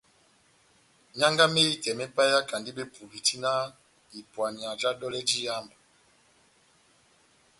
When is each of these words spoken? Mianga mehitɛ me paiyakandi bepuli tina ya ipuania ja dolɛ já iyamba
Mianga 1.17 1.45
mehitɛ 1.53 1.89
me 1.99 2.05
paiyakandi 2.15 2.69
bepuli 2.77 3.17
tina 3.27 3.51
ya 3.71 4.17
ipuania 4.19 4.69
ja 4.81 4.89
dolɛ 4.99 5.19
já 5.27 5.37
iyamba 5.43 5.75